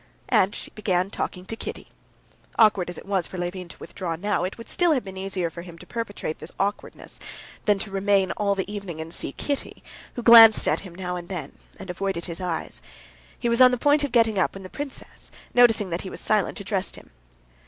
And 0.29 0.55
she 0.55 0.71
began 0.71 1.11
talking 1.11 1.45
to 1.45 1.55
Kitty. 1.55 1.89
Awkward 2.57 2.89
as 2.89 2.97
it 2.97 3.05
was 3.05 3.27
for 3.27 3.37
Levin 3.37 3.67
to 3.69 3.77
withdraw 3.77 4.15
now, 4.15 4.43
it 4.43 4.57
would 4.57 4.67
still 4.67 4.93
have 4.93 5.03
been 5.03 5.15
easier 5.15 5.51
for 5.51 5.61
him 5.61 5.77
to 5.77 5.85
perpetrate 5.85 6.39
this 6.39 6.51
awkwardness 6.59 7.19
than 7.65 7.77
to 7.77 7.91
remain 7.91 8.31
all 8.31 8.55
the 8.55 8.67
evening 8.73 8.99
and 8.99 9.13
see 9.13 9.33
Kitty, 9.33 9.83
who 10.15 10.23
glanced 10.23 10.67
at 10.67 10.79
him 10.79 10.95
now 10.95 11.17
and 11.17 11.29
then 11.29 11.51
and 11.77 11.91
avoided 11.91 12.25
his 12.25 12.41
eyes. 12.41 12.81
He 13.37 13.47
was 13.47 13.61
on 13.61 13.69
the 13.69 13.77
point 13.77 14.03
of 14.03 14.11
getting 14.11 14.39
up, 14.39 14.55
when 14.55 14.63
the 14.63 14.69
princess, 14.71 15.29
noticing 15.53 15.91
that 15.91 16.01
he 16.01 16.09
was 16.09 16.19
silent, 16.19 16.59
addressed 16.59 16.95
him. 16.95 17.11